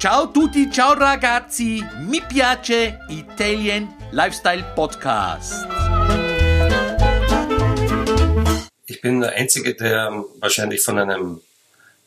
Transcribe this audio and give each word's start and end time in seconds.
Ciao 0.00 0.30
tutti, 0.30 0.70
ciao 0.70 0.94
ragazzi, 0.94 1.84
mi 1.98 2.22
piace 2.22 2.96
Italian 3.10 3.86
Lifestyle 4.12 4.64
Podcast. 4.74 5.66
Ich 8.86 9.02
bin 9.02 9.20
der 9.20 9.32
Einzige, 9.34 9.74
der 9.74 10.24
wahrscheinlich 10.38 10.82
von 10.82 10.98
einem 10.98 11.42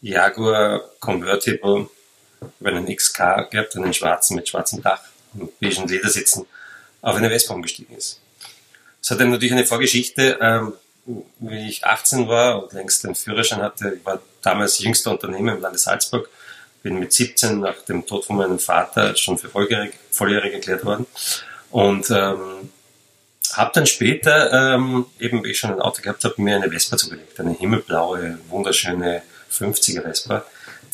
Jaguar 0.01 0.81
Convertible 0.99 1.87
über 2.59 2.69
einen 2.71 2.87
XK 2.87 3.51
gehabt, 3.51 3.75
einen 3.75 3.93
schwarzen 3.93 4.37
mit 4.37 4.49
schwarzem 4.49 4.81
Dach 4.81 5.03
und 5.35 5.59
beigen 5.59 5.87
Ledersitzen, 5.87 6.47
auf 7.03 7.15
eine 7.15 7.29
Vespa 7.29 7.53
umgestiegen 7.53 7.95
ist. 7.95 8.19
Es 9.03 9.11
hat 9.11 9.19
natürlich 9.19 9.51
eine 9.51 9.67
Vorgeschichte, 9.67 10.39
ähm, 10.41 10.73
wie 11.37 11.69
ich 11.69 11.85
18 11.85 12.27
war 12.27 12.63
und 12.63 12.73
längst 12.73 13.03
den 13.03 13.13
Führerschein 13.13 13.61
hatte, 13.61 13.97
ich 13.99 14.03
war 14.03 14.19
damals 14.41 14.79
jüngster 14.79 15.11
Unternehmer 15.11 15.53
im 15.53 15.61
Lande 15.61 15.77
Salzburg, 15.77 16.27
bin 16.83 16.99
mit 16.99 17.13
17 17.13 17.59
nach 17.59 17.81
dem 17.85 18.05
Tod 18.05 18.25
von 18.25 18.35
meinem 18.35 18.59
Vater 18.59 19.15
schon 19.15 19.37
für 19.37 19.49
volljährig, 19.49 19.93
volljährig 20.11 20.53
erklärt 20.53 20.85
worden 20.85 21.07
und 21.71 22.11
ähm, 22.11 22.69
habe 23.53 23.71
dann 23.73 23.85
später, 23.85 24.75
ähm, 24.75 25.05
eben 25.19 25.43
wie 25.43 25.51
ich 25.51 25.59
schon 25.59 25.71
ein 25.71 25.81
Auto 25.81 26.01
gehabt 26.01 26.23
habe, 26.23 26.41
mir 26.41 26.55
eine 26.55 26.69
Vespa 26.69 26.97
zugelegt, 26.97 27.39
eine 27.39 27.53
himmelblaue, 27.53 28.39
wunderschöne 28.49 29.21
50er 29.51 30.01
Vespa, 30.01 30.45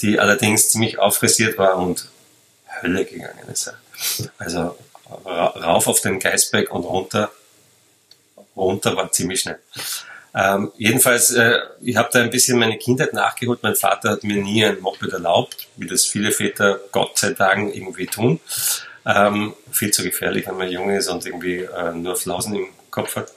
die 0.01 0.19
allerdings 0.19 0.69
ziemlich 0.69 0.99
auffrisiert 0.99 1.57
war 1.57 1.77
und 1.77 2.07
Hölle 2.81 3.05
gegangen 3.05 3.47
ist. 3.51 3.73
Also 4.37 4.77
rauf 5.25 5.87
auf 5.87 6.01
den 6.01 6.19
Geistberg 6.19 6.71
und 6.71 6.83
runter, 6.83 7.31
runter 8.55 8.95
war 8.95 9.11
ziemlich 9.11 9.41
schnell. 9.41 9.59
Ähm, 10.35 10.71
jedenfalls, 10.77 11.31
äh, 11.31 11.59
ich 11.81 11.95
habe 11.95 12.09
da 12.11 12.21
ein 12.21 12.29
bisschen 12.29 12.59
meine 12.59 12.77
Kindheit 12.77 13.13
nachgeholt. 13.13 13.63
Mein 13.63 13.75
Vater 13.75 14.11
hat 14.11 14.23
mir 14.23 14.41
nie 14.41 14.63
ein 14.63 14.79
Moped 14.79 15.11
erlaubt, 15.11 15.67
wie 15.77 15.87
das 15.87 16.05
viele 16.05 16.31
Väter 16.31 16.79
Gott 16.91 17.17
sei 17.17 17.31
Dank 17.31 17.75
irgendwie 17.75 18.05
tun. 18.05 18.39
Ähm, 19.05 19.53
viel 19.71 19.91
zu 19.91 20.03
gefährlich, 20.03 20.47
wenn 20.47 20.57
man 20.57 20.69
jung 20.69 20.89
ist 20.91 21.07
und 21.07 21.25
irgendwie 21.25 21.61
äh, 21.61 21.93
nur 21.93 22.15
Flausen 22.15 22.55
im 22.55 22.67
Kopf 22.91 23.15
hat. 23.15 23.31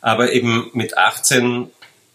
Aber 0.00 0.32
eben 0.32 0.70
mit 0.74 0.98
18 0.98 1.70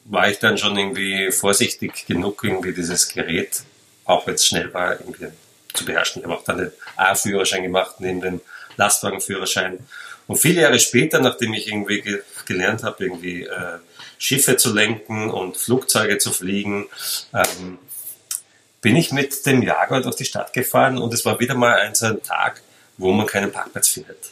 war 0.05 0.29
ich 0.29 0.39
dann 0.39 0.57
schon 0.57 0.77
irgendwie 0.77 1.31
vorsichtig 1.31 2.05
genug, 2.05 2.43
irgendwie 2.43 2.73
dieses 2.73 3.09
Gerät, 3.09 3.63
auch 4.05 4.27
wenn 4.27 4.35
es 4.35 4.45
schnell 4.45 4.73
war, 4.73 4.99
irgendwie 4.99 5.27
zu 5.73 5.85
beherrschen. 5.85 6.21
Ich 6.21 6.27
habe 6.27 6.37
auch 6.37 6.43
dann 6.43 6.57
den 6.57 6.71
A-Führerschein 6.95 7.63
gemacht, 7.63 7.95
neben 7.99 8.21
dem 8.21 8.41
Lastwagenführerschein. 8.77 9.79
Und 10.27 10.37
viele 10.37 10.61
Jahre 10.61 10.79
später, 10.79 11.19
nachdem 11.19 11.53
ich 11.53 11.67
irgendwie 11.67 12.01
ge 12.01 12.21
gelernt 12.51 12.83
habe, 12.83 13.03
irgendwie 13.03 13.43
äh, 13.43 13.79
Schiffe 14.17 14.57
zu 14.57 14.73
lenken 14.73 15.29
und 15.29 15.57
Flugzeuge 15.57 16.17
zu 16.17 16.31
fliegen, 16.31 16.87
ähm, 17.33 17.79
bin 18.81 18.95
ich 18.95 19.11
mit 19.11 19.45
dem 19.45 19.61
Jaguar 19.61 20.01
durch 20.01 20.15
die 20.15 20.25
Stadt 20.25 20.53
gefahren 20.53 20.97
und 20.97 21.13
es 21.13 21.25
war 21.25 21.39
wieder 21.39 21.55
mal 21.55 21.75
ein 21.75 21.95
so 21.95 22.07
ein 22.07 22.23
Tag, 22.23 22.61
wo 22.97 23.11
man 23.11 23.27
keinen 23.27 23.51
Parkplatz 23.51 23.89
findet. 23.89 24.31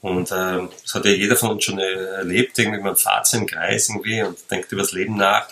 Und 0.00 0.32
äh, 0.32 0.68
das 0.82 0.94
hat 0.94 1.04
ja 1.04 1.12
jeder 1.12 1.36
von 1.36 1.50
uns 1.50 1.64
schon 1.64 1.78
erlebt, 1.78 2.58
irgendwie 2.58 2.80
man 2.80 2.96
fährt 2.96 3.26
so 3.26 3.36
im 3.36 3.46
Kreis 3.46 3.88
irgendwie 3.88 4.22
und 4.22 4.38
denkt 4.50 4.72
über 4.72 4.82
das 4.82 4.92
Leben 4.92 5.16
nach 5.16 5.48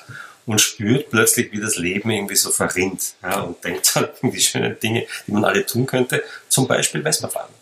und 0.47 0.61
spürt 0.61 1.11
plötzlich, 1.11 1.53
wie 1.53 1.61
das 1.61 1.77
Leben 1.77 2.11
irgendwie 2.11 2.34
so 2.34 2.50
verrinnt 2.50 3.14
ja, 3.22 3.41
und 3.42 3.62
denkt 3.62 3.92
an 3.97 4.08
die 4.22 4.41
schönen 4.41 4.78
Dinge, 4.81 5.06
die 5.27 5.33
man 5.33 5.44
alle 5.44 5.64
tun 5.64 5.86
könnte, 5.86 6.25
zum 6.48 6.66
Beispiel 6.66 7.03
Vespa 7.03 7.28
fahren. 7.28 7.53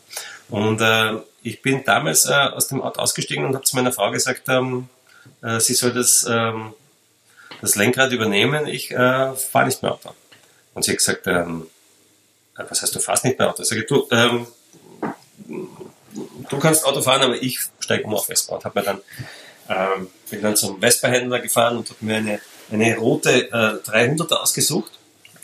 Und 0.48 0.80
äh, 0.80 1.20
ich 1.48 1.62
bin 1.62 1.84
damals 1.84 2.26
äh, 2.26 2.32
aus 2.32 2.68
dem 2.68 2.82
Auto 2.82 3.00
ausgestiegen 3.00 3.44
und 3.44 3.54
habe 3.54 3.64
zu 3.64 3.76
meiner 3.76 3.92
Frau 3.92 4.10
gesagt, 4.10 4.42
ähm, 4.48 4.88
äh, 5.42 5.60
sie 5.60 5.74
soll 5.74 5.92
das, 5.92 6.26
ähm, 6.28 6.74
das 7.60 7.74
Lenkrad 7.74 8.12
übernehmen, 8.12 8.66
ich 8.66 8.90
äh, 8.90 9.34
fahre 9.34 9.66
nicht 9.66 9.82
mehr 9.82 9.92
Auto. 9.92 10.14
Und 10.74 10.84
sie 10.84 10.92
hat 10.92 10.98
gesagt, 10.98 11.26
ähm, 11.26 11.66
äh, 12.56 12.64
was 12.68 12.82
heißt, 12.82 12.94
du 12.94 13.00
fährst 13.00 13.24
nicht 13.24 13.38
mehr 13.38 13.48
Auto? 13.48 13.62
Ich 13.62 13.68
sage, 13.68 13.84
du, 13.84 14.06
ähm, 14.10 14.46
du 16.48 16.58
kannst 16.58 16.84
Auto 16.84 17.00
fahren, 17.02 17.22
aber 17.22 17.42
ich 17.42 17.60
steige 17.80 18.04
um 18.04 18.14
auf 18.14 18.26
Vespa 18.26 18.56
und 18.56 18.74
mir 18.74 18.82
dann 18.82 19.00
ähm, 19.68 20.08
bin 20.30 20.42
dann 20.42 20.56
zum 20.56 20.80
Vespa-Händler 20.80 21.40
gefahren 21.40 21.76
und 21.76 21.90
habe 21.90 22.04
mir 22.04 22.16
eine, 22.16 22.40
eine 22.70 22.96
rote 22.96 23.50
äh, 23.50 23.90
300er 23.90 24.36
ausgesucht. 24.36 24.92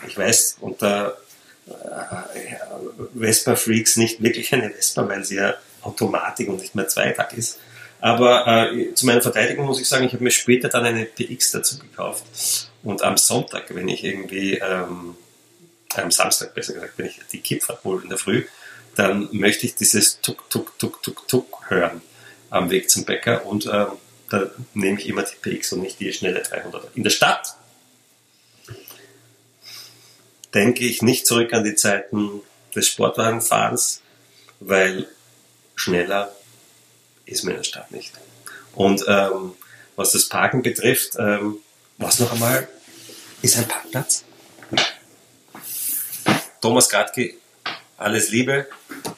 Ich 0.07 0.17
weiß 0.17 0.59
unter 0.61 1.19
äh, 1.67 1.73
Vespa-Freaks 3.19 3.97
nicht 3.97 4.23
wirklich 4.23 4.53
eine 4.53 4.71
Vespa, 4.71 5.09
weil 5.09 5.25
sie 5.25 5.37
ja 5.37 5.55
Automatik 5.85 6.49
und 6.49 6.61
nicht 6.61 6.75
mehr 6.75 6.89
Zweitakt 6.89 7.33
ist. 7.35 7.59
Aber 8.01 8.47
äh, 8.47 8.93
zu 8.95 9.07
meiner 9.07 9.23
Verteidigung 9.23 9.67
muss 9.67 9.81
ich 9.81 9.89
sagen, 9.89 10.05
ich 10.05 10.13
habe 10.13 10.25
mir 10.25 10.31
später 10.31 10.69
dann 10.69 10.85
eine 10.85 11.05
PX 11.05 11.53
dazu 11.53 11.79
gekauft. 11.79 12.25
Und 12.83 13.03
am 13.03 13.17
Sonntag, 13.17 13.75
wenn 13.75 13.89
ich 13.89 14.05
irgendwie, 14.05 14.59
ähm, 14.59 15.17
am 15.95 16.11
Samstag 16.11 16.55
besser 16.55 16.75
gesagt, 16.75 16.95
wenn 16.97 17.07
ich 17.07 17.19
die 17.33 17.41
Kipfahrt 17.41 17.83
hole 17.85 18.03
in 18.03 18.11
der 18.11 18.19
Früh, 18.19 18.45
dann 18.95 19.29
möchte 19.33 19.67
ich 19.67 19.75
dieses 19.75 20.21
Tuk, 20.21 20.49
Tuk, 20.51 20.79
Tuk, 20.79 21.03
Tuk, 21.03 21.27
Tuk 21.29 21.71
hören 21.71 22.03
am 22.51 22.71
Weg 22.71 22.91
zum 22.91 23.05
Bäcker 23.05 23.47
und 23.47 23.67
ähm, 23.67 23.87
da 24.31 24.51
nehme 24.75 25.01
ich 25.01 25.09
immer 25.09 25.23
die 25.23 25.37
PX 25.41 25.73
und 25.73 25.81
nicht 25.83 25.99
die 26.01 26.13
schnelle 26.13 26.43
300er. 26.43 26.89
In 26.95 27.03
der 27.03 27.11
Stadt 27.11 27.57
denke 30.55 30.85
ich 30.85 31.03
nicht 31.03 31.27
zurück 31.27 31.53
an 31.53 31.65
die 31.65 31.75
Zeiten 31.75 32.41
des 32.75 32.87
Sportwagenfahrens, 32.89 34.03
weil 34.61 35.09
schneller 35.75 36.35
ist 37.27 37.45
man 37.45 37.53
in 37.53 37.59
der 37.59 37.65
Stadt 37.65 37.91
nicht. 37.91 38.13
Und 38.75 39.05
ähm, 39.09 39.55
was 39.97 40.13
das 40.13 40.29
Parken 40.29 40.63
betrifft, 40.63 41.17
ähm, 41.19 41.59
was 41.99 42.19
noch 42.19 42.33
einmal 42.33 42.69
ist 43.43 43.57
ein 43.57 43.69
Parkplatz? 43.69 44.25
Thomas 46.61 46.89
Gradke, 46.89 47.35
alles 47.97 48.31
Liebe 48.31 48.67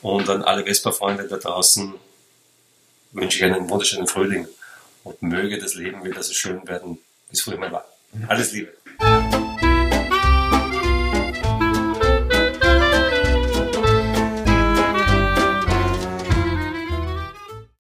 und 0.03 0.29
an 0.29 0.43
alle 0.43 0.65
Vespa-Freunde 0.65 1.29
da 1.29 1.37
draußen 1.37 1.95
wünsche 3.13 3.39
ich 3.39 3.45
einen 3.45 3.69
wunderschönen 3.71 4.07
Frühling 4.07 4.47
und 5.05 5.23
möge 5.23 5.59
das 5.59 5.75
Leben 5.75 6.05
wieder 6.05 6.23
so 6.23 6.35
schön 6.35 6.67
werden, 6.67 6.99
wie 7.29 7.35
es 7.35 7.41
früher 7.41 7.57
mal 7.57 7.73
war. 7.73 7.87
Alles 8.29 8.53
Liebe. 8.53 8.73